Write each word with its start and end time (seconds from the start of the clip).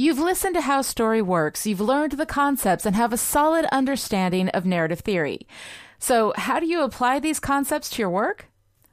You've 0.00 0.20
listened 0.20 0.54
to 0.54 0.60
how 0.60 0.82
story 0.82 1.20
works, 1.20 1.66
you've 1.66 1.80
learned 1.80 2.12
the 2.12 2.24
concepts, 2.24 2.86
and 2.86 2.94
have 2.94 3.12
a 3.12 3.16
solid 3.16 3.64
understanding 3.72 4.48
of 4.50 4.64
narrative 4.64 5.00
theory. 5.00 5.48
So, 5.98 6.32
how 6.36 6.60
do 6.60 6.66
you 6.66 6.84
apply 6.84 7.18
these 7.18 7.40
concepts 7.40 7.90
to 7.90 8.02
your 8.02 8.10
work? 8.10 8.46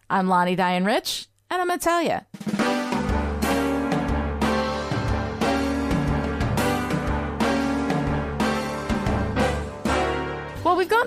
I'm 0.09 0.27
Lani 0.27 0.55
Diane 0.55 0.83
Rich, 0.83 1.27
and 1.51 1.61
I'm 1.61 1.67
going 1.67 1.77
to 1.77 1.83
tell 1.83 2.01
you. 2.01 2.54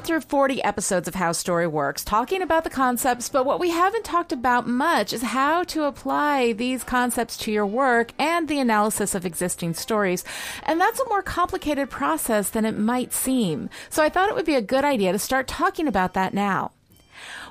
Through 0.08 0.20
40 0.22 0.64
episodes 0.64 1.06
of 1.06 1.14
How 1.14 1.32
Story 1.32 1.66
Works, 1.66 2.02
talking 2.02 2.40
about 2.40 2.64
the 2.64 2.70
concepts, 2.70 3.28
but 3.28 3.44
what 3.44 3.60
we 3.60 3.68
haven't 3.68 4.06
talked 4.06 4.32
about 4.32 4.66
much 4.66 5.12
is 5.12 5.20
how 5.20 5.64
to 5.64 5.84
apply 5.84 6.54
these 6.54 6.82
concepts 6.82 7.36
to 7.36 7.52
your 7.52 7.66
work 7.66 8.12
and 8.18 8.48
the 8.48 8.58
analysis 8.58 9.14
of 9.14 9.26
existing 9.26 9.74
stories. 9.74 10.24
And 10.62 10.80
that's 10.80 10.98
a 10.98 11.08
more 11.10 11.20
complicated 11.20 11.90
process 11.90 12.48
than 12.48 12.64
it 12.64 12.78
might 12.78 13.12
seem. 13.12 13.68
So 13.90 14.02
I 14.02 14.08
thought 14.08 14.30
it 14.30 14.34
would 14.34 14.46
be 14.46 14.54
a 14.54 14.62
good 14.62 14.82
idea 14.82 15.12
to 15.12 15.18
start 15.18 15.46
talking 15.46 15.86
about 15.86 16.14
that 16.14 16.32
now. 16.32 16.70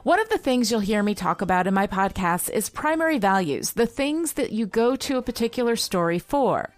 One 0.01 0.20
of 0.20 0.29
the 0.29 0.39
things 0.39 0.71
you'll 0.71 0.79
hear 0.79 1.03
me 1.03 1.13
talk 1.13 1.43
about 1.43 1.67
in 1.67 1.76
my 1.76 1.85
podcast 1.85 2.49
is 2.49 2.71
primary 2.71 3.20
values, 3.20 3.73
the 3.73 3.85
things 3.85 4.34
that 4.34 4.51
you 4.51 4.65
go 4.65 4.95
to 4.95 5.17
a 5.17 5.21
particular 5.21 5.76
story 5.76 6.17
for. 6.17 6.73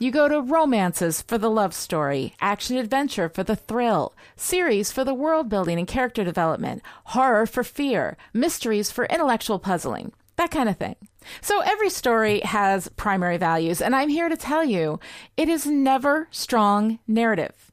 You 0.00 0.12
go 0.12 0.28
to 0.28 0.40
romances 0.40 1.22
for 1.22 1.38
the 1.38 1.50
love 1.50 1.74
story, 1.74 2.32
action 2.40 2.76
adventure 2.76 3.28
for 3.28 3.42
the 3.42 3.56
thrill, 3.56 4.12
series 4.36 4.92
for 4.92 5.02
the 5.02 5.12
world 5.12 5.48
building 5.48 5.76
and 5.76 5.88
character 5.88 6.22
development, 6.22 6.82
horror 7.06 7.46
for 7.46 7.64
fear, 7.64 8.16
mysteries 8.32 8.92
for 8.92 9.06
intellectual 9.06 9.58
puzzling, 9.58 10.12
that 10.36 10.52
kind 10.52 10.68
of 10.68 10.76
thing. 10.76 10.94
So 11.40 11.62
every 11.62 11.90
story 11.90 12.38
has 12.42 12.86
primary 12.90 13.38
values, 13.38 13.82
and 13.82 13.96
I'm 13.96 14.08
here 14.08 14.28
to 14.28 14.36
tell 14.36 14.64
you 14.64 15.00
it 15.36 15.48
is 15.48 15.66
never 15.66 16.28
strong 16.30 17.00
narrative. 17.08 17.67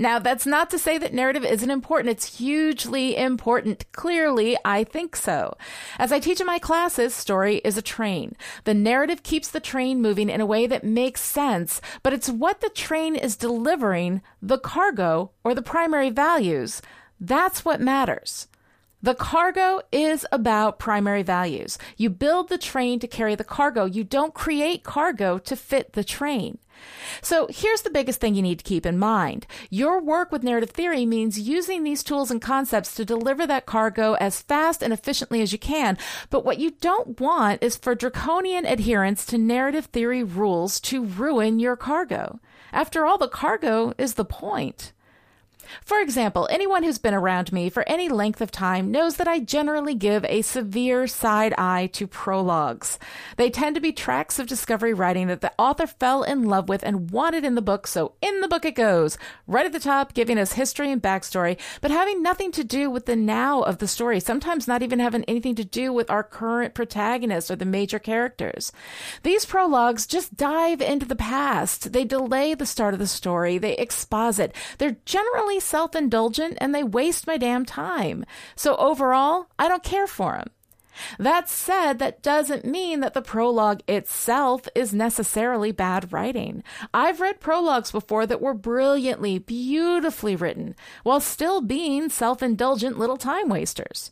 Now, 0.00 0.18
that's 0.18 0.46
not 0.46 0.70
to 0.70 0.78
say 0.78 0.96
that 0.96 1.12
narrative 1.12 1.44
isn't 1.44 1.70
important. 1.70 2.12
It's 2.12 2.38
hugely 2.38 3.18
important. 3.18 3.84
Clearly, 3.92 4.56
I 4.64 4.82
think 4.82 5.14
so. 5.14 5.58
As 5.98 6.10
I 6.10 6.18
teach 6.18 6.40
in 6.40 6.46
my 6.46 6.58
classes, 6.58 7.14
story 7.14 7.56
is 7.56 7.76
a 7.76 7.82
train. 7.82 8.34
The 8.64 8.72
narrative 8.72 9.22
keeps 9.22 9.50
the 9.50 9.60
train 9.60 10.00
moving 10.00 10.30
in 10.30 10.40
a 10.40 10.46
way 10.46 10.66
that 10.66 10.84
makes 10.84 11.20
sense, 11.20 11.82
but 12.02 12.14
it's 12.14 12.30
what 12.30 12.62
the 12.62 12.70
train 12.70 13.14
is 13.14 13.36
delivering, 13.36 14.22
the 14.40 14.58
cargo, 14.58 15.32
or 15.44 15.54
the 15.54 15.60
primary 15.60 16.08
values. 16.08 16.80
That's 17.20 17.66
what 17.66 17.82
matters. 17.82 18.48
The 19.02 19.14
cargo 19.14 19.80
is 19.90 20.26
about 20.30 20.78
primary 20.78 21.22
values. 21.22 21.78
You 21.96 22.10
build 22.10 22.48
the 22.48 22.58
train 22.58 23.00
to 23.00 23.06
carry 23.06 23.34
the 23.34 23.44
cargo. 23.44 23.86
You 23.86 24.04
don't 24.04 24.34
create 24.34 24.84
cargo 24.84 25.38
to 25.38 25.56
fit 25.56 25.94
the 25.94 26.04
train. 26.04 26.58
So 27.22 27.46
here's 27.50 27.82
the 27.82 27.90
biggest 27.90 28.20
thing 28.20 28.34
you 28.34 28.42
need 28.42 28.58
to 28.58 28.64
keep 28.64 28.84
in 28.84 28.98
mind. 28.98 29.46
Your 29.70 30.00
work 30.00 30.30
with 30.30 30.42
narrative 30.42 30.70
theory 30.70 31.06
means 31.06 31.40
using 31.40 31.82
these 31.82 32.02
tools 32.02 32.30
and 32.30 32.42
concepts 32.42 32.94
to 32.94 33.04
deliver 33.04 33.46
that 33.46 33.66
cargo 33.66 34.14
as 34.14 34.42
fast 34.42 34.82
and 34.82 34.92
efficiently 34.92 35.40
as 35.40 35.52
you 35.52 35.58
can. 35.58 35.96
But 36.28 36.44
what 36.44 36.58
you 36.58 36.72
don't 36.80 37.18
want 37.20 37.62
is 37.62 37.76
for 37.76 37.94
draconian 37.94 38.66
adherence 38.66 39.24
to 39.26 39.38
narrative 39.38 39.86
theory 39.86 40.22
rules 40.22 40.80
to 40.80 41.04
ruin 41.04 41.58
your 41.58 41.76
cargo. 41.76 42.38
After 42.72 43.04
all, 43.06 43.18
the 43.18 43.28
cargo 43.28 43.94
is 43.98 44.14
the 44.14 44.24
point. 44.24 44.92
For 45.82 46.00
example, 46.00 46.48
anyone 46.50 46.82
who's 46.82 46.98
been 46.98 47.14
around 47.14 47.52
me 47.52 47.70
for 47.70 47.88
any 47.88 48.08
length 48.08 48.40
of 48.40 48.50
time 48.50 48.90
knows 48.90 49.16
that 49.16 49.28
I 49.28 49.40
generally 49.40 49.94
give 49.94 50.24
a 50.24 50.42
severe 50.42 51.06
side 51.06 51.54
eye 51.58 51.88
to 51.94 52.06
prologues. 52.06 52.98
They 53.36 53.50
tend 53.50 53.74
to 53.74 53.80
be 53.80 53.92
tracks 53.92 54.38
of 54.38 54.46
discovery 54.46 54.94
writing 54.94 55.28
that 55.28 55.40
the 55.40 55.52
author 55.58 55.86
fell 55.86 56.22
in 56.22 56.44
love 56.44 56.68
with 56.68 56.82
and 56.82 57.10
wanted 57.10 57.44
in 57.44 57.54
the 57.54 57.62
book, 57.62 57.86
so 57.86 58.14
in 58.20 58.40
the 58.40 58.48
book 58.48 58.64
it 58.64 58.74
goes, 58.74 59.18
right 59.46 59.66
at 59.66 59.72
the 59.72 59.80
top, 59.80 60.14
giving 60.14 60.38
us 60.38 60.54
history 60.54 60.90
and 60.90 61.02
backstory, 61.02 61.58
but 61.80 61.90
having 61.90 62.22
nothing 62.22 62.52
to 62.52 62.64
do 62.64 62.90
with 62.90 63.06
the 63.06 63.16
now 63.16 63.62
of 63.62 63.78
the 63.78 63.88
story, 63.88 64.20
sometimes 64.20 64.66
not 64.66 64.82
even 64.82 64.98
having 64.98 65.24
anything 65.24 65.54
to 65.54 65.64
do 65.64 65.92
with 65.92 66.10
our 66.10 66.22
current 66.22 66.74
protagonist 66.74 67.50
or 67.50 67.56
the 67.56 67.64
major 67.64 67.98
characters. 67.98 68.72
These 69.22 69.44
prologues 69.44 70.06
just 70.06 70.36
dive 70.36 70.80
into 70.80 71.06
the 71.06 71.16
past. 71.16 71.92
They 71.92 72.04
delay 72.04 72.54
the 72.54 72.66
start 72.66 72.94
of 72.94 73.00
the 73.00 73.06
story. 73.06 73.58
They 73.58 73.76
exposit. 73.76 74.54
They're 74.78 74.96
generally 75.04 75.59
self 75.60 75.94
indulgent 75.94 76.58
and 76.60 76.74
they 76.74 76.82
waste 76.82 77.26
my 77.26 77.36
damn 77.36 77.64
time. 77.64 78.24
So 78.56 78.76
overall, 78.76 79.46
I 79.58 79.68
don't 79.68 79.84
care 79.84 80.06
for 80.06 80.32
them. 80.32 80.50
That 81.18 81.48
said, 81.48 81.98
that 81.98 82.22
doesn't 82.22 82.64
mean 82.64 83.00
that 83.00 83.14
the 83.14 83.22
prologue 83.22 83.80
itself 83.88 84.68
is 84.74 84.92
necessarily 84.92 85.72
bad 85.72 86.12
writing. 86.12 86.62
I've 86.92 87.20
read 87.20 87.40
prologues 87.40 87.90
before 87.90 88.26
that 88.26 88.40
were 88.40 88.54
brilliantly, 88.54 89.38
beautifully 89.38 90.36
written, 90.36 90.74
while 91.02 91.20
still 91.20 91.60
being 91.60 92.08
self 92.08 92.42
indulgent 92.42 92.98
little 92.98 93.16
time 93.16 93.48
wasters. 93.48 94.10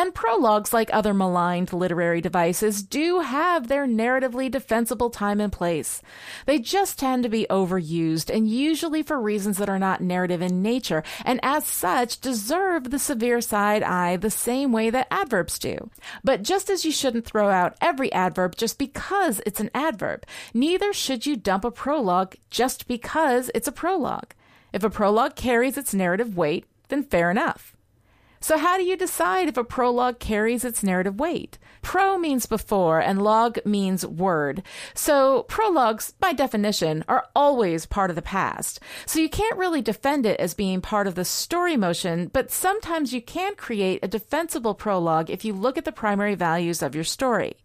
And 0.00 0.14
prologues, 0.14 0.72
like 0.72 0.88
other 0.94 1.12
maligned 1.12 1.74
literary 1.74 2.22
devices, 2.22 2.82
do 2.82 3.20
have 3.20 3.68
their 3.68 3.86
narratively 3.86 4.50
defensible 4.50 5.10
time 5.10 5.42
and 5.42 5.52
place. 5.52 6.00
They 6.46 6.58
just 6.58 6.98
tend 6.98 7.22
to 7.24 7.28
be 7.28 7.46
overused, 7.50 8.34
and 8.34 8.48
usually 8.48 9.02
for 9.02 9.20
reasons 9.20 9.58
that 9.58 9.68
are 9.68 9.78
not 9.78 10.00
narrative 10.00 10.40
in 10.40 10.62
nature, 10.62 11.02
and 11.22 11.38
as 11.42 11.66
such 11.66 12.18
deserve 12.22 12.90
the 12.90 12.98
severe 12.98 13.42
side 13.42 13.82
eye 13.82 14.16
the 14.16 14.30
same 14.30 14.72
way 14.72 14.88
that 14.88 15.06
adverbs 15.10 15.58
do. 15.58 15.90
But 16.24 16.44
just 16.44 16.70
as 16.70 16.82
you 16.82 16.92
shouldn't 16.92 17.26
throw 17.26 17.50
out 17.50 17.76
every 17.82 18.10
adverb 18.10 18.56
just 18.56 18.78
because 18.78 19.42
it's 19.44 19.60
an 19.60 19.70
adverb, 19.74 20.24
neither 20.54 20.94
should 20.94 21.26
you 21.26 21.36
dump 21.36 21.62
a 21.62 21.70
prologue 21.70 22.36
just 22.48 22.88
because 22.88 23.50
it's 23.54 23.68
a 23.68 23.72
prologue. 23.72 24.32
If 24.72 24.82
a 24.82 24.88
prologue 24.88 25.36
carries 25.36 25.76
its 25.76 25.92
narrative 25.92 26.38
weight, 26.38 26.64
then 26.88 27.02
fair 27.02 27.30
enough. 27.30 27.76
So, 28.42 28.56
how 28.56 28.78
do 28.78 28.84
you 28.84 28.96
decide 28.96 29.48
if 29.48 29.58
a 29.58 29.64
prologue 29.64 30.18
carries 30.18 30.64
its 30.64 30.82
narrative 30.82 31.20
weight? 31.20 31.58
Pro 31.82 32.16
means 32.16 32.46
before 32.46 32.98
and 32.98 33.20
log 33.20 33.58
means 33.66 34.06
word. 34.06 34.62
So, 34.94 35.42
prologues, 35.42 36.14
by 36.18 36.32
definition, 36.32 37.04
are 37.06 37.26
always 37.36 37.84
part 37.84 38.08
of 38.08 38.16
the 38.16 38.22
past. 38.22 38.80
So, 39.04 39.20
you 39.20 39.28
can't 39.28 39.58
really 39.58 39.82
defend 39.82 40.24
it 40.24 40.40
as 40.40 40.54
being 40.54 40.80
part 40.80 41.06
of 41.06 41.16
the 41.16 41.24
story 41.24 41.76
motion, 41.76 42.30
but 42.32 42.50
sometimes 42.50 43.12
you 43.12 43.20
can 43.20 43.56
create 43.56 44.00
a 44.02 44.08
defensible 44.08 44.74
prologue 44.74 45.28
if 45.28 45.44
you 45.44 45.52
look 45.52 45.76
at 45.76 45.84
the 45.84 45.92
primary 45.92 46.34
values 46.34 46.80
of 46.80 46.94
your 46.94 47.04
story. 47.04 47.56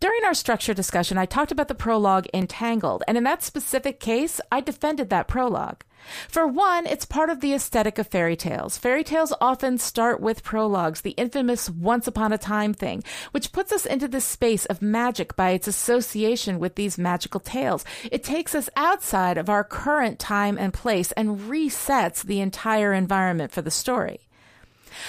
During 0.00 0.24
our 0.24 0.34
structure 0.34 0.74
discussion, 0.74 1.18
I 1.18 1.26
talked 1.26 1.52
about 1.52 1.68
the 1.68 1.74
prologue 1.74 2.26
in 2.32 2.46
Tangled, 2.46 3.02
and 3.08 3.16
in 3.16 3.24
that 3.24 3.42
specific 3.42 4.00
case, 4.00 4.40
I 4.52 4.60
defended 4.60 5.10
that 5.10 5.28
prologue. 5.28 5.84
For 6.28 6.46
one, 6.46 6.86
it's 6.86 7.04
part 7.04 7.28
of 7.28 7.40
the 7.40 7.52
aesthetic 7.52 7.98
of 7.98 8.06
fairy 8.06 8.36
tales. 8.36 8.78
Fairy 8.78 9.02
tales 9.02 9.32
often 9.40 9.78
start 9.78 10.20
with 10.20 10.44
prologues, 10.44 11.00
the 11.00 11.10
infamous 11.12 11.68
once 11.68 12.06
upon 12.06 12.32
a 12.32 12.38
time 12.38 12.72
thing, 12.72 13.02
which 13.32 13.52
puts 13.52 13.72
us 13.72 13.84
into 13.84 14.08
this 14.08 14.24
space 14.24 14.64
of 14.66 14.80
magic 14.80 15.36
by 15.36 15.50
its 15.50 15.66
association 15.66 16.58
with 16.58 16.76
these 16.76 16.98
magical 16.98 17.40
tales. 17.40 17.84
It 18.10 18.22
takes 18.24 18.54
us 18.54 18.70
outside 18.76 19.38
of 19.38 19.48
our 19.48 19.64
current 19.64 20.18
time 20.18 20.56
and 20.56 20.72
place 20.72 21.12
and 21.12 21.40
resets 21.40 22.22
the 22.22 22.40
entire 22.40 22.92
environment 22.92 23.52
for 23.52 23.62
the 23.62 23.70
story. 23.70 24.27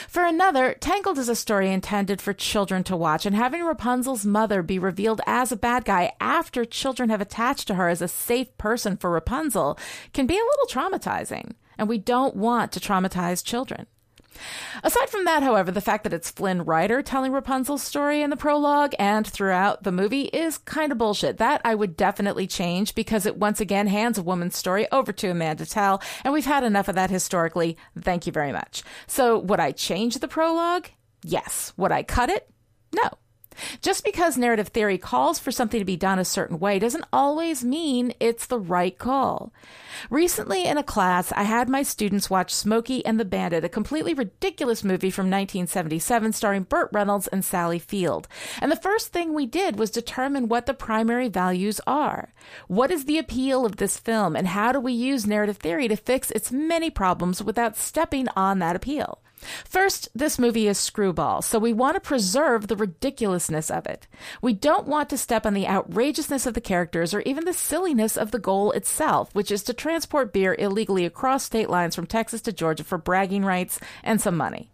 For 0.07 0.25
another, 0.25 0.75
Tangled 0.79 1.17
is 1.17 1.29
a 1.29 1.35
story 1.35 1.71
intended 1.71 2.21
for 2.21 2.33
children 2.33 2.83
to 2.85 2.97
watch, 2.97 3.25
and 3.25 3.35
having 3.35 3.63
Rapunzel's 3.63 4.25
mother 4.25 4.61
be 4.61 4.79
revealed 4.79 5.21
as 5.25 5.51
a 5.51 5.57
bad 5.57 5.85
guy 5.85 6.13
after 6.19 6.65
children 6.65 7.09
have 7.09 7.21
attached 7.21 7.67
to 7.67 7.75
her 7.75 7.89
as 7.89 8.01
a 8.01 8.07
safe 8.07 8.55
person 8.57 8.97
for 8.97 9.09
Rapunzel 9.09 9.77
can 10.13 10.27
be 10.27 10.35
a 10.35 10.37
little 10.37 10.67
traumatizing, 10.67 11.53
and 11.77 11.87
we 11.87 11.97
don't 11.97 12.35
want 12.35 12.71
to 12.73 12.79
traumatize 12.79 13.43
children. 13.43 13.87
Aside 14.83 15.09
from 15.09 15.25
that, 15.25 15.43
however, 15.43 15.71
the 15.71 15.81
fact 15.81 16.03
that 16.03 16.13
it's 16.13 16.31
Flynn 16.31 16.63
Rider 16.63 17.01
telling 17.01 17.31
Rapunzel's 17.31 17.83
story 17.83 18.21
in 18.21 18.29
the 18.29 18.37
prologue 18.37 18.93
and 18.97 19.25
throughout 19.27 19.83
the 19.83 19.91
movie 19.91 20.23
is 20.23 20.57
kind 20.59 20.91
of 20.91 20.97
bullshit. 20.97 21.37
That 21.37 21.61
I 21.63 21.75
would 21.75 21.97
definitely 21.97 22.47
change 22.47 22.95
because 22.95 23.25
it 23.25 23.37
once 23.37 23.59
again 23.59 23.87
hands 23.87 24.17
a 24.17 24.23
woman's 24.23 24.55
story 24.55 24.87
over 24.91 25.11
to 25.13 25.29
a 25.29 25.33
man 25.33 25.57
to 25.57 25.65
tell, 25.65 26.01
and 26.23 26.33
we've 26.33 26.45
had 26.45 26.63
enough 26.63 26.87
of 26.87 26.95
that 26.95 27.09
historically. 27.09 27.77
Thank 27.99 28.25
you 28.25 28.31
very 28.31 28.51
much. 28.51 28.83
So, 29.07 29.37
would 29.39 29.59
I 29.59 29.71
change 29.71 30.15
the 30.15 30.27
prologue? 30.27 30.87
Yes. 31.23 31.73
Would 31.77 31.91
I 31.91 32.03
cut 32.03 32.29
it? 32.29 32.49
No. 32.93 33.09
Just 33.81 34.03
because 34.03 34.37
narrative 34.37 34.69
theory 34.69 34.97
calls 34.97 35.39
for 35.39 35.51
something 35.51 35.79
to 35.79 35.85
be 35.85 35.95
done 35.95 36.19
a 36.19 36.25
certain 36.25 36.59
way 36.59 36.79
doesn't 36.79 37.05
always 37.11 37.63
mean 37.63 38.13
it's 38.19 38.45
the 38.45 38.59
right 38.59 38.97
call. 38.97 39.51
Recently 40.09 40.65
in 40.65 40.77
a 40.77 40.83
class, 40.83 41.31
I 41.33 41.43
had 41.43 41.67
my 41.67 41.83
students 41.83 42.29
watch 42.29 42.53
Smokey 42.53 43.05
and 43.05 43.19
the 43.19 43.25
Bandit, 43.25 43.63
a 43.63 43.69
completely 43.69 44.13
ridiculous 44.13 44.83
movie 44.83 45.09
from 45.09 45.25
1977 45.25 46.33
starring 46.33 46.63
Burt 46.63 46.89
Reynolds 46.91 47.27
and 47.27 47.43
Sally 47.43 47.79
Field. 47.79 48.27
And 48.61 48.71
the 48.71 48.75
first 48.75 49.11
thing 49.11 49.33
we 49.33 49.45
did 49.45 49.77
was 49.77 49.91
determine 49.91 50.47
what 50.47 50.65
the 50.65 50.73
primary 50.73 51.27
values 51.27 51.81
are. 51.85 52.33
What 52.67 52.91
is 52.91 53.05
the 53.05 53.17
appeal 53.17 53.65
of 53.65 53.77
this 53.77 53.97
film 53.97 54.35
and 54.35 54.47
how 54.47 54.71
do 54.71 54.79
we 54.79 54.93
use 54.93 55.27
narrative 55.27 55.57
theory 55.57 55.87
to 55.87 55.95
fix 55.95 56.31
its 56.31 56.51
many 56.51 56.89
problems 56.89 57.43
without 57.43 57.77
stepping 57.77 58.27
on 58.35 58.59
that 58.59 58.75
appeal? 58.75 59.19
First, 59.65 60.09
this 60.13 60.37
movie 60.37 60.67
is 60.67 60.77
screwball, 60.77 61.41
so 61.41 61.59
we 61.59 61.73
want 61.73 61.95
to 61.95 62.01
preserve 62.01 62.67
the 62.67 62.75
ridiculousness 62.75 63.71
of 63.71 63.85
it. 63.87 64.07
We 64.41 64.53
don't 64.53 64.87
want 64.87 65.09
to 65.09 65.17
step 65.17 65.45
on 65.45 65.53
the 65.53 65.67
outrageousness 65.67 66.45
of 66.45 66.53
the 66.53 66.61
characters 66.61 67.13
or 67.13 67.21
even 67.21 67.45
the 67.45 67.53
silliness 67.53 68.17
of 68.17 68.31
the 68.31 68.39
goal 68.39 68.71
itself, 68.71 69.33
which 69.33 69.51
is 69.51 69.63
to 69.63 69.73
transport 69.73 70.33
beer 70.33 70.55
illegally 70.59 71.05
across 71.05 71.43
state 71.43 71.69
lines 71.69 71.95
from 71.95 72.05
Texas 72.05 72.41
to 72.41 72.53
Georgia 72.53 72.83
for 72.83 72.97
bragging 72.97 73.45
rights 73.45 73.79
and 74.03 74.19
some 74.19 74.35
money. 74.35 74.69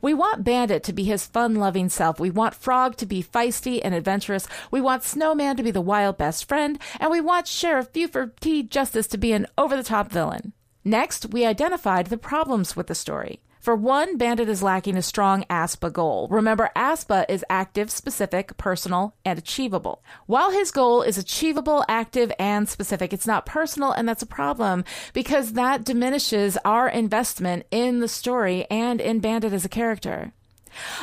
We 0.00 0.14
want 0.14 0.44
Bandit 0.44 0.82
to 0.84 0.92
be 0.92 1.04
his 1.04 1.26
fun 1.26 1.54
loving 1.54 1.88
self. 1.88 2.20
We 2.20 2.30
want 2.30 2.54
Frog 2.54 2.96
to 2.96 3.06
be 3.06 3.22
feisty 3.22 3.80
and 3.82 3.94
adventurous. 3.94 4.46
We 4.70 4.80
want 4.80 5.04
Snowman 5.04 5.56
to 5.56 5.62
be 5.62 5.70
the 5.70 5.80
wild 5.80 6.18
best 6.18 6.46
friend. 6.46 6.78
And 6.98 7.10
we 7.10 7.20
want 7.20 7.46
Sheriff 7.46 7.92
Buford 7.92 8.38
T. 8.40 8.62
Justice 8.62 9.06
to 9.08 9.18
be 9.18 9.32
an 9.32 9.46
over 9.56 9.76
the 9.76 9.82
top 9.82 10.10
villain. 10.10 10.52
Next, 10.84 11.30
we 11.30 11.46
identified 11.46 12.06
the 12.06 12.18
problems 12.18 12.76
with 12.76 12.88
the 12.88 12.94
story. 12.94 13.40
For 13.60 13.76
one, 13.76 14.16
Bandit 14.16 14.48
is 14.48 14.62
lacking 14.62 14.96
a 14.96 15.02
strong 15.02 15.44
ASPA 15.50 15.92
goal. 15.92 16.28
Remember, 16.30 16.70
ASPA 16.74 17.26
is 17.28 17.44
active, 17.50 17.90
specific, 17.90 18.56
personal, 18.56 19.14
and 19.22 19.38
achievable. 19.38 20.02
While 20.24 20.50
his 20.50 20.70
goal 20.70 21.02
is 21.02 21.18
achievable, 21.18 21.84
active, 21.86 22.32
and 22.38 22.66
specific, 22.66 23.12
it's 23.12 23.26
not 23.26 23.44
personal, 23.44 23.92
and 23.92 24.08
that's 24.08 24.22
a 24.22 24.26
problem 24.26 24.82
because 25.12 25.52
that 25.52 25.84
diminishes 25.84 26.56
our 26.64 26.88
investment 26.88 27.66
in 27.70 28.00
the 28.00 28.08
story 28.08 28.64
and 28.70 28.98
in 28.98 29.20
Bandit 29.20 29.52
as 29.52 29.66
a 29.66 29.68
character. 29.68 30.32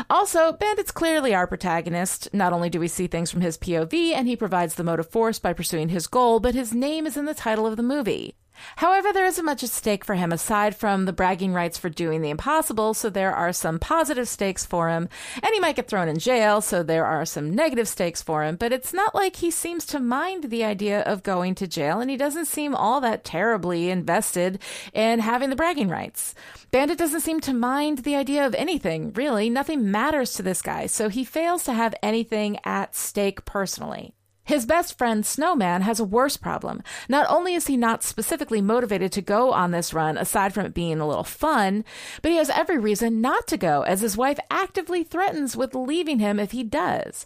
Also, 0.09 0.53
Bandit's 0.53 0.91
clearly 0.91 1.35
our 1.35 1.45
protagonist. 1.45 2.27
Not 2.33 2.53
only 2.53 2.71
do 2.71 2.79
we 2.79 2.87
see 2.87 3.05
things 3.05 3.29
from 3.29 3.41
his 3.41 3.57
POV 3.59 4.13
and 4.13 4.27
he 4.27 4.35
provides 4.35 4.73
the 4.73 4.83
motive 4.83 5.11
force 5.11 5.37
by 5.37 5.53
pursuing 5.53 5.89
his 5.89 6.07
goal, 6.07 6.39
but 6.39 6.55
his 6.55 6.73
name 6.73 7.05
is 7.05 7.17
in 7.17 7.25
the 7.25 7.35
title 7.35 7.67
of 7.67 7.77
the 7.77 7.83
movie. 7.83 8.35
However, 8.77 9.13
there 9.13 9.25
isn't 9.25 9.45
much 9.45 9.63
at 9.63 9.69
stake 9.69 10.03
for 10.03 10.15
him 10.15 10.31
aside 10.31 10.75
from 10.75 11.05
the 11.05 11.13
bragging 11.13 11.53
rights 11.53 11.77
for 11.77 11.89
doing 11.89 12.21
the 12.21 12.29
impossible, 12.29 12.93
so 12.93 13.09
there 13.09 13.33
are 13.33 13.53
some 13.53 13.79
positive 13.79 14.27
stakes 14.27 14.65
for 14.65 14.89
him, 14.89 15.09
and 15.35 15.49
he 15.53 15.59
might 15.59 15.75
get 15.75 15.87
thrown 15.87 16.07
in 16.07 16.19
jail, 16.19 16.61
so 16.61 16.83
there 16.83 17.05
are 17.05 17.25
some 17.25 17.53
negative 17.53 17.87
stakes 17.87 18.21
for 18.21 18.43
him, 18.43 18.55
but 18.55 18.73
it's 18.73 18.93
not 18.93 19.15
like 19.15 19.37
he 19.37 19.51
seems 19.51 19.85
to 19.85 19.99
mind 19.99 20.45
the 20.45 20.63
idea 20.63 21.01
of 21.01 21.23
going 21.23 21.55
to 21.55 21.67
jail, 21.67 21.99
and 21.99 22.09
he 22.09 22.17
doesn't 22.17 22.45
seem 22.45 22.75
all 22.75 23.01
that 23.01 23.23
terribly 23.23 23.89
invested 23.89 24.59
in 24.93 25.19
having 25.19 25.49
the 25.49 25.55
bragging 25.55 25.89
rights. 25.89 26.35
Bandit 26.71 26.97
doesn't 26.97 27.21
seem 27.21 27.39
to 27.41 27.53
mind 27.53 27.99
the 27.99 28.15
idea 28.15 28.45
of 28.45 28.55
anything, 28.55 29.13
really. 29.13 29.49
Nothing 29.49 29.89
matters 29.91 30.33
to 30.33 30.43
this 30.43 30.61
guy, 30.61 30.87
so 30.87 31.09
he 31.09 31.23
fails 31.23 31.63
to 31.63 31.73
have 31.73 31.95
anything 32.03 32.57
at 32.63 32.95
stake 32.95 33.45
personally. 33.45 34.13
His 34.47 34.65
best 34.65 34.97
friend, 34.97 35.25
Snowman, 35.25 35.81
has 35.81 35.99
a 35.99 36.05
worse 36.05 36.37
problem. 36.37 36.81
Not 37.09 37.29
only 37.29 37.53
is 37.53 37.67
he 37.67 37.75
not 37.75 38.01
specifically 38.01 38.61
motivated 38.61 39.11
to 39.11 39.21
go 39.21 39.51
on 39.51 39.71
this 39.71 39.93
run, 39.93 40.17
aside 40.17 40.53
from 40.53 40.65
it 40.65 40.73
being 40.73 41.01
a 41.01 41.07
little 41.07 41.25
fun, 41.25 41.83
but 42.21 42.31
he 42.31 42.37
has 42.37 42.49
every 42.49 42.77
reason 42.77 43.19
not 43.19 43.45
to 43.47 43.57
go, 43.57 43.81
as 43.81 43.99
his 43.99 44.15
wife 44.15 44.39
actively 44.49 45.03
threatens 45.03 45.57
with 45.57 45.75
leaving 45.75 46.19
him 46.19 46.39
if 46.39 46.51
he 46.51 46.63
does. 46.63 47.25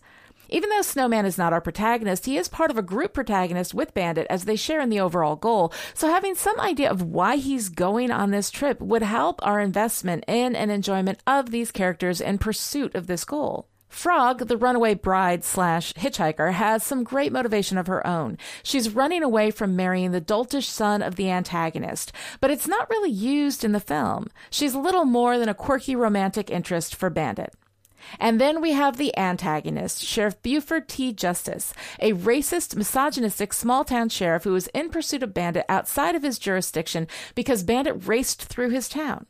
Even 0.50 0.71
though 0.71 0.81
Snowman 0.81 1.27
is 1.27 1.38
not 1.38 1.53
our 1.53 1.62
protagonist, 1.62 2.25
he 2.25 2.38
is 2.38 2.47
part 2.47 2.71
of 2.71 2.77
a 2.79 2.81
group 2.81 3.13
protagonist 3.13 3.75
with 3.75 3.94
Bandit 3.94 4.25
as 4.27 4.45
they 4.45 4.56
share 4.56 4.81
in 4.81 4.89
the 4.89 5.00
overall 5.00 5.35
goal. 5.35 5.71
So 5.94 6.07
having 6.07 6.33
some 6.33 6.59
idea 6.59 6.89
of 6.89 7.03
why 7.03 7.35
he's 7.35 7.69
going 7.69 8.09
on 8.09 8.31
this 8.31 8.50
trip 8.50 8.81
would 8.81 9.03
help 9.03 9.45
our 9.45 9.59
investment 9.59 10.25
in 10.27 10.56
and 10.56 10.71
enjoyment 10.71 11.19
of 11.27 11.51
these 11.51 11.71
characters 11.71 12.19
in 12.19 12.39
pursuit 12.39 12.95
of 12.95 13.06
this 13.06 13.23
goal. 13.25 13.68
Frog, 13.91 14.47
the 14.47 14.55
runaway 14.55 14.93
bride 14.93 15.43
slash 15.43 15.93
hitchhiker, 15.93 16.53
has 16.53 16.81
some 16.81 17.03
great 17.03 17.33
motivation 17.33 17.77
of 17.77 17.88
her 17.88 18.07
own. 18.07 18.38
She's 18.63 18.95
running 18.95 19.21
away 19.21 19.51
from 19.51 19.75
marrying 19.75 20.11
the 20.11 20.21
doltish 20.21 20.69
son 20.69 21.01
of 21.01 21.17
the 21.17 21.29
antagonist, 21.29 22.13
but 22.39 22.49
it's 22.49 22.69
not 22.69 22.89
really 22.89 23.11
used 23.11 23.65
in 23.65 23.73
the 23.73 23.81
film. 23.81 24.27
She's 24.49 24.73
little 24.73 25.03
more 25.03 25.38
than 25.38 25.49
a 25.49 25.53
quirky 25.53 25.93
romantic 25.93 26.49
interest 26.49 26.95
for 26.95 27.09
Bandit. 27.09 27.53
And 28.17 28.39
then 28.39 28.61
we 28.61 28.71
have 28.71 28.95
the 28.95 29.15
antagonist, 29.17 30.03
Sheriff 30.03 30.41
Buford 30.41 30.87
T. 30.87 31.11
Justice, 31.11 31.73
a 31.99 32.13
racist, 32.13 32.75
misogynistic 32.77 33.51
small 33.51 33.83
town 33.83 34.07
sheriff 34.07 34.45
who 34.45 34.55
is 34.55 34.67
in 34.73 34.89
pursuit 34.89 35.21
of 35.21 35.33
Bandit 35.33 35.65
outside 35.67 36.15
of 36.15 36.23
his 36.23 36.39
jurisdiction 36.39 37.07
because 37.35 37.61
Bandit 37.61 38.07
raced 38.07 38.44
through 38.44 38.69
his 38.69 38.87
town. 38.87 39.25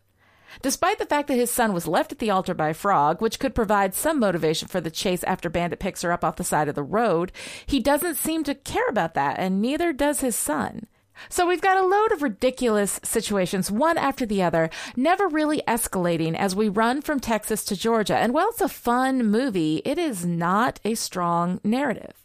Despite 0.61 0.99
the 0.99 1.05
fact 1.05 1.27
that 1.27 1.35
his 1.35 1.51
son 1.51 1.73
was 1.73 1.87
left 1.87 2.11
at 2.11 2.19
the 2.19 2.29
altar 2.29 2.53
by 2.53 2.73
Frog, 2.73 3.21
which 3.21 3.39
could 3.39 3.55
provide 3.55 3.93
some 3.93 4.19
motivation 4.19 4.67
for 4.67 4.81
the 4.81 4.91
chase 4.91 5.23
after 5.23 5.49
Bandit 5.49 5.79
picks 5.79 6.01
her 6.01 6.11
up 6.11 6.23
off 6.23 6.35
the 6.35 6.43
side 6.43 6.67
of 6.67 6.75
the 6.75 6.83
road, 6.83 7.31
he 7.65 7.79
doesn't 7.79 8.15
seem 8.15 8.43
to 8.43 8.55
care 8.55 8.87
about 8.87 9.13
that, 9.13 9.39
and 9.39 9.61
neither 9.61 9.93
does 9.93 10.21
his 10.21 10.35
son. 10.35 10.87
So 11.29 11.47
we've 11.47 11.61
got 11.61 11.77
a 11.77 11.85
load 11.85 12.11
of 12.11 12.23
ridiculous 12.23 12.99
situations, 13.03 13.71
one 13.71 13.97
after 13.97 14.25
the 14.25 14.41
other, 14.41 14.69
never 14.95 15.27
really 15.27 15.61
escalating 15.67 16.35
as 16.35 16.55
we 16.55 16.69
run 16.69 17.01
from 17.01 17.19
Texas 17.19 17.63
to 17.65 17.75
Georgia. 17.75 18.17
And 18.17 18.33
while 18.33 18.49
it's 18.49 18.61
a 18.61 18.67
fun 18.67 19.25
movie, 19.27 19.81
it 19.85 19.97
is 19.97 20.25
not 20.25 20.79
a 20.83 20.95
strong 20.95 21.59
narrative. 21.63 22.20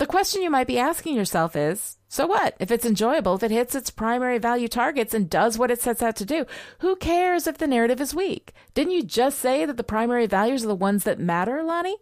The 0.00 0.06
question 0.06 0.40
you 0.40 0.48
might 0.48 0.66
be 0.66 0.78
asking 0.78 1.14
yourself 1.14 1.54
is 1.54 1.98
so 2.08 2.26
what? 2.26 2.56
If 2.58 2.70
it's 2.70 2.86
enjoyable, 2.86 3.34
if 3.34 3.42
it 3.42 3.50
hits 3.50 3.74
its 3.74 3.90
primary 3.90 4.38
value 4.38 4.66
targets 4.66 5.12
and 5.12 5.28
does 5.28 5.58
what 5.58 5.70
it 5.70 5.82
sets 5.82 6.02
out 6.02 6.16
to 6.16 6.24
do, 6.24 6.46
who 6.78 6.96
cares 6.96 7.46
if 7.46 7.58
the 7.58 7.66
narrative 7.66 8.00
is 8.00 8.14
weak? 8.14 8.54
Didn't 8.72 8.94
you 8.94 9.02
just 9.02 9.38
say 9.38 9.66
that 9.66 9.76
the 9.76 9.84
primary 9.84 10.26
values 10.26 10.64
are 10.64 10.68
the 10.68 10.74
ones 10.74 11.04
that 11.04 11.18
matter, 11.18 11.62
Lani? 11.62 11.98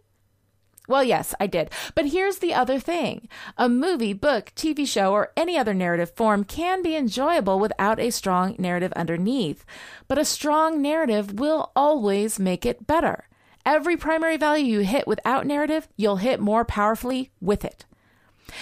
Well, 0.87 1.03
yes, 1.03 1.35
I 1.41 1.47
did. 1.47 1.71
But 1.93 2.05
here's 2.05 2.37
the 2.37 2.53
other 2.53 2.79
thing. 2.79 3.27
A 3.57 3.67
movie, 3.67 4.13
book, 4.13 4.53
TV 4.55 4.87
show, 4.87 5.11
or 5.11 5.33
any 5.35 5.57
other 5.57 5.73
narrative 5.73 6.15
form 6.15 6.45
can 6.45 6.81
be 6.81 6.95
enjoyable 6.95 7.59
without 7.59 7.99
a 7.99 8.11
strong 8.11 8.55
narrative 8.57 8.93
underneath. 8.93 9.65
But 10.07 10.17
a 10.17 10.23
strong 10.23 10.81
narrative 10.81 11.37
will 11.37 11.73
always 11.75 12.39
make 12.39 12.65
it 12.65 12.87
better. 12.87 13.27
Every 13.65 13.97
primary 13.97 14.37
value 14.37 14.77
you 14.77 14.79
hit 14.79 15.05
without 15.05 15.45
narrative, 15.45 15.89
you'll 15.97 16.15
hit 16.15 16.39
more 16.39 16.63
powerfully 16.63 17.31
with 17.41 17.65
it. 17.65 17.85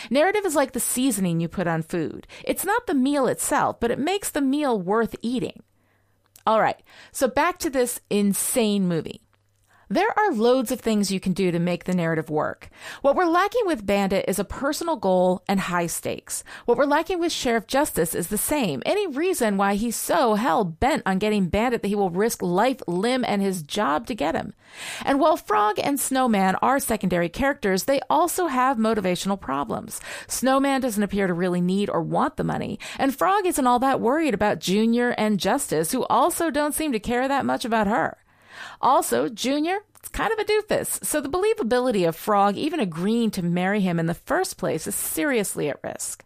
Narrative 0.10 0.46
is 0.46 0.56
like 0.56 0.72
the 0.72 0.80
seasoning 0.80 1.40
you 1.40 1.48
put 1.48 1.68
on 1.68 1.82
food. 1.82 2.28
It's 2.44 2.66
not 2.66 2.88
the 2.88 2.94
meal 2.94 3.28
itself, 3.28 3.80
but 3.80 3.92
it 3.92 4.00
makes 4.00 4.30
the 4.30 4.42
meal 4.42 4.80
worth 4.80 5.16
eating. 5.22 5.62
All 6.46 6.62
right, 6.62 6.82
so 7.12 7.28
back 7.28 7.60
to 7.60 7.70
this 7.70 8.00
insane 8.10 8.88
movie. 8.88 9.22
There 9.90 10.12
are 10.20 10.34
loads 10.34 10.74
of 10.74 10.82
things 10.82 11.12
you 11.12 11.22
can 11.22 11.32
do 11.32 11.50
to 11.50 11.60
make 11.60 11.86
the 11.86 11.96
narrative 11.96 12.30
work. 12.30 12.70
What 13.02 13.16
we're 13.16 13.24
lacking 13.24 13.62
with 13.66 13.86
Bandit 13.86 14.26
is 14.28 14.38
a 14.38 14.44
personal 14.44 14.98
goal 14.98 15.44
and 15.48 15.62
high 15.62 15.88
stakes. 15.88 16.44
What 16.66 16.78
we're 16.78 16.84
lacking 16.84 17.22
with 17.22 17.32
Sheriff 17.32 17.68
Justice 17.68 18.14
is 18.14 18.28
the 18.28 18.38
same. 18.38 18.84
Any 18.86 19.08
reason 19.08 19.56
why 19.56 19.76
he's 19.76 19.96
so 19.96 20.34
hell 20.34 20.66
bent 20.66 21.04
on 21.06 21.20
getting 21.20 21.48
Bandit 21.48 21.84
that 21.84 21.88
he 21.88 21.96
will 21.96 22.10
risk 22.10 22.42
life, 22.42 22.82
limb, 22.86 23.24
and 23.26 23.42
his 23.42 23.62
job 23.62 24.08
to 24.08 24.16
get 24.16 24.36
him. 24.36 24.54
And 25.06 25.22
while 25.22 25.38
Frog 25.38 25.80
and 25.80 25.98
Snowman 25.98 26.56
are 26.56 26.80
secondary 26.80 27.30
characters, 27.30 27.86
they 27.86 28.02
also 28.10 28.48
have 28.48 28.76
motivational 28.76 29.40
problems. 29.40 30.02
Snowman 30.28 30.82
doesn't 30.82 31.02
appear 31.02 31.28
to 31.28 31.34
really 31.34 31.62
need 31.62 31.90
or 31.90 32.02
want 32.02 32.36
the 32.36 32.44
money, 32.44 32.78
and 33.00 33.16
Frog 33.16 33.46
isn't 33.46 33.66
all 33.66 33.80
that 33.80 34.02
worried 34.02 34.34
about 34.34 34.60
Junior 34.60 35.12
and 35.12 35.40
Justice, 35.40 35.94
who 35.94 36.04
also 36.08 36.52
don't 36.52 36.76
seem 36.76 36.92
to 36.92 37.00
care 37.00 37.30
that 37.30 37.46
much 37.46 37.64
about 37.64 37.88
her. 37.88 38.18
Also, 38.82 39.30
Junior, 39.30 39.80
it's 40.00 40.10
kind 40.10 40.32
of 40.32 40.40
a 40.40 40.46
doofus, 40.46 41.04
so 41.04 41.20
the 41.20 41.30
believability 41.30 42.08
of 42.08 42.16
Frog 42.16 42.56
even 42.56 42.80
agreeing 42.80 43.32
to 43.32 43.44
marry 43.44 43.82
him 43.82 44.00
in 44.00 44.06
the 44.06 44.14
first 44.14 44.58
place 44.58 44.88
is 44.88 44.96
seriously 44.96 45.70
at 45.70 45.84
risk. 45.84 46.24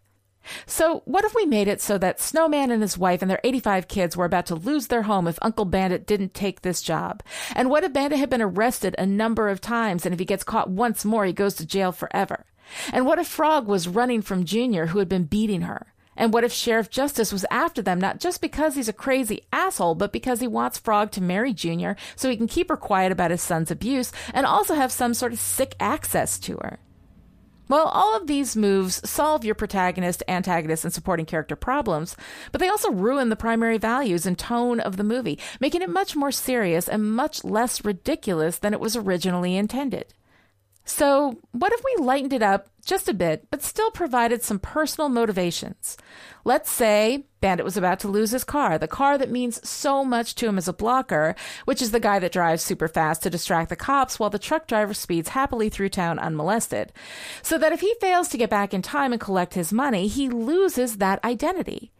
So, 0.66 1.02
what 1.04 1.24
if 1.24 1.34
we 1.34 1.46
made 1.46 1.68
it 1.68 1.80
so 1.80 1.98
that 1.98 2.20
Snowman 2.20 2.70
and 2.70 2.82
his 2.82 2.98
wife 2.98 3.22
and 3.22 3.30
their 3.30 3.40
85 3.44 3.88
kids 3.88 4.16
were 4.16 4.24
about 4.24 4.46
to 4.46 4.54
lose 4.54 4.88
their 4.88 5.02
home 5.02 5.28
if 5.28 5.38
Uncle 5.40 5.64
Bandit 5.64 6.06
didn't 6.06 6.34
take 6.34 6.62
this 6.62 6.82
job? 6.82 7.22
And 7.54 7.70
what 7.70 7.84
if 7.84 7.92
Bandit 7.92 8.18
had 8.18 8.30
been 8.30 8.42
arrested 8.42 8.94
a 8.98 9.06
number 9.06 9.48
of 9.48 9.60
times 9.60 10.04
and 10.04 10.12
if 10.12 10.18
he 10.18 10.24
gets 10.24 10.44
caught 10.44 10.70
once 10.70 11.04
more, 11.04 11.24
he 11.24 11.32
goes 11.32 11.54
to 11.56 11.66
jail 11.66 11.92
forever? 11.92 12.44
And 12.92 13.06
what 13.06 13.18
if 13.18 13.26
Frog 13.26 13.66
was 13.66 13.88
running 13.88 14.22
from 14.22 14.44
Junior 14.44 14.86
who 14.86 14.98
had 14.98 15.08
been 15.08 15.24
beating 15.24 15.62
her? 15.62 15.91
And 16.16 16.32
what 16.32 16.44
if 16.44 16.52
Sheriff 16.52 16.90
Justice 16.90 17.32
was 17.32 17.46
after 17.50 17.82
them, 17.82 17.98
not 17.98 18.20
just 18.20 18.40
because 18.40 18.74
he's 18.74 18.88
a 18.88 18.92
crazy 18.92 19.42
asshole, 19.52 19.94
but 19.94 20.12
because 20.12 20.40
he 20.40 20.48
wants 20.48 20.78
Frog 20.78 21.10
to 21.12 21.22
marry 21.22 21.54
Junior 21.54 21.96
so 22.16 22.28
he 22.28 22.36
can 22.36 22.48
keep 22.48 22.68
her 22.68 22.76
quiet 22.76 23.12
about 23.12 23.30
his 23.30 23.42
son's 23.42 23.70
abuse 23.70 24.12
and 24.34 24.46
also 24.46 24.74
have 24.74 24.92
some 24.92 25.14
sort 25.14 25.32
of 25.32 25.38
sick 25.38 25.74
access 25.80 26.38
to 26.40 26.58
her? 26.58 26.78
Well, 27.68 27.86
all 27.86 28.14
of 28.14 28.26
these 28.26 28.54
moves 28.54 29.08
solve 29.08 29.46
your 29.46 29.54
protagonist, 29.54 30.22
antagonist, 30.28 30.84
and 30.84 30.92
supporting 30.92 31.24
character 31.24 31.56
problems, 31.56 32.16
but 32.50 32.60
they 32.60 32.68
also 32.68 32.90
ruin 32.90 33.30
the 33.30 33.36
primary 33.36 33.78
values 33.78 34.26
and 34.26 34.38
tone 34.38 34.78
of 34.78 34.98
the 34.98 35.04
movie, 35.04 35.38
making 35.58 35.80
it 35.80 35.88
much 35.88 36.14
more 36.14 36.32
serious 36.32 36.86
and 36.86 37.14
much 37.14 37.44
less 37.44 37.82
ridiculous 37.82 38.58
than 38.58 38.74
it 38.74 38.80
was 38.80 38.94
originally 38.94 39.56
intended. 39.56 40.12
So, 40.84 41.38
what 41.52 41.72
if 41.72 41.80
we 41.84 42.04
lightened 42.04 42.32
it 42.32 42.42
up 42.42 42.68
just 42.84 43.08
a 43.08 43.14
bit, 43.14 43.46
but 43.50 43.62
still 43.62 43.92
provided 43.92 44.42
some 44.42 44.58
personal 44.58 45.08
motivations? 45.08 45.96
Let's 46.44 46.70
say 46.70 47.26
Bandit 47.40 47.64
was 47.64 47.76
about 47.76 48.00
to 48.00 48.08
lose 48.08 48.32
his 48.32 48.42
car, 48.42 48.78
the 48.78 48.88
car 48.88 49.16
that 49.16 49.30
means 49.30 49.66
so 49.68 50.04
much 50.04 50.34
to 50.36 50.48
him 50.48 50.58
as 50.58 50.66
a 50.66 50.72
blocker, 50.72 51.36
which 51.66 51.80
is 51.80 51.92
the 51.92 52.00
guy 52.00 52.18
that 52.18 52.32
drives 52.32 52.64
super 52.64 52.88
fast 52.88 53.22
to 53.22 53.30
distract 53.30 53.68
the 53.68 53.76
cops 53.76 54.18
while 54.18 54.30
the 54.30 54.40
truck 54.40 54.66
driver 54.66 54.94
speeds 54.94 55.30
happily 55.30 55.68
through 55.68 55.90
town 55.90 56.18
unmolested. 56.18 56.92
So 57.42 57.58
that 57.58 57.72
if 57.72 57.80
he 57.80 57.94
fails 58.00 58.28
to 58.28 58.38
get 58.38 58.50
back 58.50 58.74
in 58.74 58.82
time 58.82 59.12
and 59.12 59.20
collect 59.20 59.54
his 59.54 59.72
money, 59.72 60.08
he 60.08 60.28
loses 60.28 60.96
that 60.96 61.22
identity. 61.24 61.92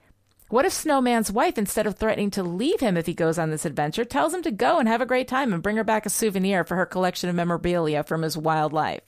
What 0.53 0.67
if 0.67 0.75
Snowman's 0.75 1.33
wife, 1.33 1.57
instead 1.57 1.87
of 1.87 1.97
threatening 1.97 2.31
to 2.33 2.43
leave 2.43 2.81
him 2.81 2.99
if 2.99 3.07
he 3.07 3.15
goes 3.15 3.39
on 3.39 3.49
this 3.49 3.65
adventure, 3.65 4.05
tells 4.05 4.35
him 4.35 4.43
to 4.43 4.51
go 4.51 4.79
and 4.79 4.87
have 4.87 5.01
a 5.01 5.07
great 5.07 5.27
time 5.27 5.51
and 5.51 5.63
bring 5.63 5.77
her 5.77 5.83
back 5.83 6.05
a 6.05 6.11
souvenir 6.11 6.63
for 6.63 6.77
her 6.77 6.85
collection 6.85 7.31
of 7.31 7.35
memorabilia 7.35 8.03
from 8.03 8.21
his 8.21 8.37
wild 8.37 8.71
life? 8.71 9.01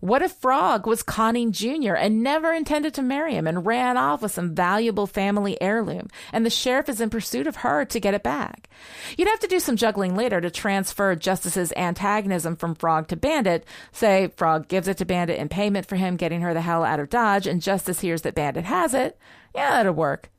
What 0.00 0.22
if 0.22 0.32
Frog 0.32 0.84
was 0.84 1.04
conning 1.04 1.52
Junior 1.52 1.94
and 1.94 2.24
never 2.24 2.52
intended 2.52 2.94
to 2.94 3.02
marry 3.02 3.36
him 3.36 3.46
and 3.46 3.64
ran 3.64 3.96
off 3.96 4.22
with 4.22 4.32
some 4.32 4.56
valuable 4.56 5.06
family 5.06 5.56
heirloom, 5.62 6.08
and 6.32 6.44
the 6.44 6.50
sheriff 6.50 6.88
is 6.88 7.00
in 7.00 7.10
pursuit 7.10 7.46
of 7.46 7.58
her 7.58 7.84
to 7.84 8.00
get 8.00 8.14
it 8.14 8.24
back? 8.24 8.68
You'd 9.16 9.28
have 9.28 9.38
to 9.38 9.46
do 9.46 9.60
some 9.60 9.76
juggling 9.76 10.16
later 10.16 10.40
to 10.40 10.50
transfer 10.50 11.14
Justice's 11.14 11.72
antagonism 11.76 12.56
from 12.56 12.74
Frog 12.74 13.06
to 13.06 13.16
Bandit. 13.16 13.64
Say, 13.92 14.32
Frog 14.36 14.66
gives 14.66 14.88
it 14.88 14.98
to 14.98 15.04
Bandit 15.04 15.38
in 15.38 15.48
payment 15.48 15.86
for 15.86 15.94
him 15.94 16.16
getting 16.16 16.40
her 16.40 16.52
the 16.52 16.60
hell 16.60 16.82
out 16.82 16.98
of 16.98 17.08
Dodge, 17.08 17.46
and 17.46 17.62
Justice 17.62 18.00
hears 18.00 18.22
that 18.22 18.34
Bandit 18.34 18.64
has 18.64 18.94
it. 18.94 19.16
Yeah, 19.54 19.70
that'd 19.70 19.94
work. 19.94 20.31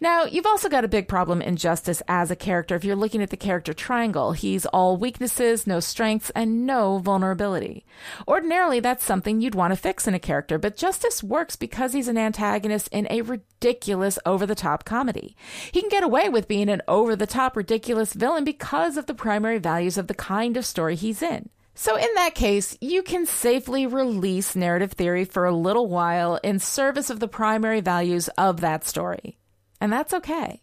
Now, 0.00 0.24
you've 0.24 0.46
also 0.46 0.68
got 0.68 0.84
a 0.84 0.88
big 0.88 1.08
problem 1.08 1.42
in 1.42 1.56
Justice 1.56 2.02
as 2.08 2.30
a 2.30 2.36
character 2.36 2.74
if 2.74 2.84
you're 2.84 2.96
looking 2.96 3.22
at 3.22 3.30
the 3.30 3.36
character 3.36 3.72
triangle. 3.72 4.32
He's 4.32 4.66
all 4.66 4.96
weaknesses, 4.96 5.66
no 5.66 5.80
strengths, 5.80 6.30
and 6.30 6.66
no 6.66 6.98
vulnerability. 6.98 7.84
Ordinarily, 8.26 8.80
that's 8.80 9.04
something 9.04 9.40
you'd 9.40 9.54
want 9.54 9.72
to 9.72 9.76
fix 9.76 10.06
in 10.06 10.14
a 10.14 10.18
character, 10.18 10.58
but 10.58 10.76
Justice 10.76 11.22
works 11.22 11.56
because 11.56 11.92
he's 11.92 12.08
an 12.08 12.18
antagonist 12.18 12.88
in 12.88 13.06
a 13.10 13.22
ridiculous, 13.22 14.18
over 14.26 14.44
the 14.46 14.54
top 14.54 14.84
comedy. 14.84 15.36
He 15.72 15.80
can 15.80 15.88
get 15.88 16.02
away 16.02 16.28
with 16.28 16.48
being 16.48 16.68
an 16.68 16.82
over 16.86 17.16
the 17.16 17.26
top, 17.26 17.56
ridiculous 17.56 18.12
villain 18.12 18.44
because 18.44 18.96
of 18.96 19.06
the 19.06 19.14
primary 19.14 19.58
values 19.58 19.96
of 19.96 20.06
the 20.06 20.14
kind 20.14 20.56
of 20.56 20.66
story 20.66 20.96
he's 20.96 21.22
in. 21.22 21.48
So, 21.74 21.96
in 21.96 22.08
that 22.14 22.34
case, 22.34 22.76
you 22.80 23.02
can 23.02 23.26
safely 23.26 23.86
release 23.86 24.54
narrative 24.54 24.92
theory 24.92 25.24
for 25.24 25.44
a 25.44 25.56
little 25.56 25.88
while 25.88 26.38
in 26.44 26.60
service 26.60 27.10
of 27.10 27.18
the 27.18 27.26
primary 27.26 27.80
values 27.80 28.28
of 28.38 28.60
that 28.60 28.84
story. 28.84 29.38
And 29.84 29.92
that's 29.92 30.14
okay. 30.14 30.62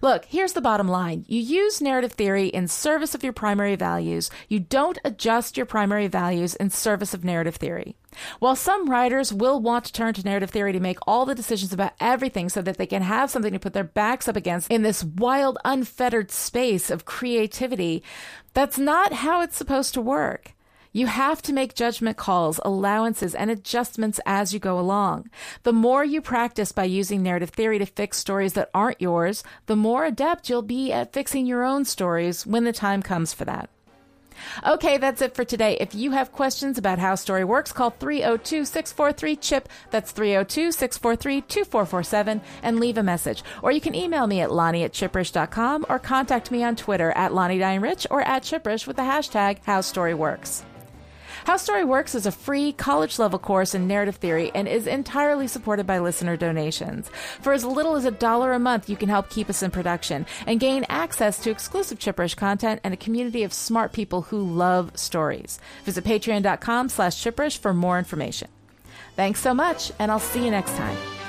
Look, 0.00 0.24
here's 0.24 0.54
the 0.54 0.62
bottom 0.62 0.88
line. 0.88 1.26
You 1.28 1.38
use 1.38 1.82
narrative 1.82 2.12
theory 2.12 2.46
in 2.46 2.66
service 2.66 3.14
of 3.14 3.22
your 3.22 3.34
primary 3.34 3.76
values. 3.76 4.30
You 4.48 4.58
don't 4.58 4.98
adjust 5.04 5.58
your 5.58 5.66
primary 5.66 6.06
values 6.06 6.54
in 6.54 6.70
service 6.70 7.12
of 7.12 7.24
narrative 7.24 7.56
theory. 7.56 7.94
While 8.38 8.56
some 8.56 8.88
writers 8.88 9.34
will 9.34 9.60
want 9.60 9.84
to 9.84 9.92
turn 9.92 10.14
to 10.14 10.22
narrative 10.22 10.48
theory 10.48 10.72
to 10.72 10.80
make 10.80 10.96
all 11.06 11.26
the 11.26 11.34
decisions 11.34 11.74
about 11.74 11.92
everything 12.00 12.48
so 12.48 12.62
that 12.62 12.78
they 12.78 12.86
can 12.86 13.02
have 13.02 13.30
something 13.30 13.52
to 13.52 13.58
put 13.58 13.74
their 13.74 13.84
backs 13.84 14.28
up 14.28 14.36
against 14.36 14.70
in 14.70 14.80
this 14.80 15.04
wild, 15.04 15.58
unfettered 15.62 16.30
space 16.30 16.90
of 16.90 17.04
creativity, 17.04 18.02
that's 18.54 18.78
not 18.78 19.12
how 19.12 19.42
it's 19.42 19.58
supposed 19.58 19.92
to 19.92 20.00
work. 20.00 20.53
You 20.96 21.08
have 21.08 21.42
to 21.42 21.52
make 21.52 21.74
judgment 21.74 22.16
calls, 22.16 22.60
allowances, 22.64 23.34
and 23.34 23.50
adjustments 23.50 24.20
as 24.24 24.54
you 24.54 24.60
go 24.60 24.78
along. 24.78 25.28
The 25.64 25.72
more 25.72 26.04
you 26.04 26.22
practice 26.22 26.70
by 26.70 26.84
using 26.84 27.20
narrative 27.20 27.50
theory 27.50 27.80
to 27.80 27.86
fix 27.86 28.16
stories 28.16 28.52
that 28.52 28.70
aren't 28.72 29.00
yours, 29.00 29.42
the 29.66 29.74
more 29.74 30.04
adept 30.04 30.48
you'll 30.48 30.62
be 30.62 30.92
at 30.92 31.12
fixing 31.12 31.46
your 31.46 31.64
own 31.64 31.84
stories 31.84 32.46
when 32.46 32.62
the 32.62 32.72
time 32.72 33.02
comes 33.02 33.34
for 33.34 33.44
that. 33.44 33.70
Okay, 34.64 34.96
that's 34.98 35.20
it 35.20 35.34
for 35.34 35.44
today. 35.44 35.76
If 35.80 35.96
you 35.96 36.12
have 36.12 36.30
questions 36.30 36.78
about 36.78 37.00
how 37.00 37.16
story 37.16 37.42
works, 37.42 37.72
call 37.72 37.90
302 37.90 38.64
643 38.64 39.34
CHIP. 39.34 39.68
That's 39.90 40.12
302 40.12 40.70
643 40.70 41.40
2447 41.40 42.40
and 42.62 42.78
leave 42.78 42.98
a 42.98 43.02
message. 43.02 43.42
Or 43.62 43.72
you 43.72 43.80
can 43.80 43.96
email 43.96 44.28
me 44.28 44.42
at 44.42 44.52
Lani 44.52 44.84
at 44.84 44.92
chipperish.com 44.92 45.86
or 45.88 45.98
contact 45.98 46.52
me 46.52 46.62
on 46.62 46.76
Twitter 46.76 47.10
at 47.12 47.34
Lani 47.34 47.58
Rich 47.80 48.06
or 48.12 48.22
at 48.22 48.44
Chipperish 48.44 48.86
with 48.86 48.94
the 48.94 49.02
hashtag 49.02 49.58
How 49.64 49.80
Story 49.80 50.14
Works. 50.14 50.62
How 51.44 51.58
Story 51.58 51.84
Works 51.84 52.14
is 52.14 52.24
a 52.24 52.32
free 52.32 52.72
college 52.72 53.18
level 53.18 53.38
course 53.38 53.74
in 53.74 53.86
narrative 53.86 54.16
theory 54.16 54.50
and 54.54 54.66
is 54.66 54.86
entirely 54.86 55.46
supported 55.46 55.86
by 55.86 55.98
listener 55.98 56.38
donations. 56.38 57.10
For 57.42 57.52
as 57.52 57.66
little 57.66 57.96
as 57.96 58.06
a 58.06 58.10
dollar 58.10 58.54
a 58.54 58.58
month, 58.58 58.88
you 58.88 58.96
can 58.96 59.10
help 59.10 59.28
keep 59.28 59.50
us 59.50 59.62
in 59.62 59.70
production 59.70 60.24
and 60.46 60.58
gain 60.58 60.86
access 60.88 61.38
to 61.40 61.50
exclusive 61.50 61.98
Chipperish 61.98 62.34
content 62.34 62.80
and 62.82 62.94
a 62.94 62.96
community 62.96 63.42
of 63.42 63.52
smart 63.52 63.92
people 63.92 64.22
who 64.22 64.40
love 64.40 64.92
stories. 64.94 65.58
Visit 65.84 66.04
patreon.com 66.04 66.88
slash 66.88 67.22
chipperish 67.22 67.58
for 67.58 67.74
more 67.74 67.98
information. 67.98 68.48
Thanks 69.14 69.40
so 69.40 69.52
much, 69.52 69.92
and 69.98 70.10
I'll 70.10 70.18
see 70.18 70.46
you 70.46 70.50
next 70.50 70.74
time. 70.76 71.23